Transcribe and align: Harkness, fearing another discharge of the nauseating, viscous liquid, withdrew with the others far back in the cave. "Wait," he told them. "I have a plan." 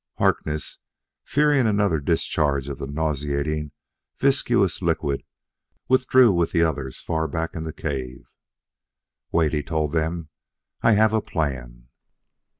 Harkness, 0.17 0.79
fearing 1.23 1.67
another 1.67 1.99
discharge 1.99 2.67
of 2.67 2.79
the 2.79 2.87
nauseating, 2.87 3.71
viscous 4.17 4.81
liquid, 4.81 5.23
withdrew 5.87 6.31
with 6.31 6.53
the 6.53 6.63
others 6.63 6.99
far 6.99 7.27
back 7.27 7.53
in 7.55 7.65
the 7.65 7.71
cave. 7.71 8.27
"Wait," 9.31 9.53
he 9.53 9.61
told 9.61 9.91
them. 9.91 10.29
"I 10.81 10.93
have 10.93 11.13
a 11.13 11.21
plan." 11.21 11.89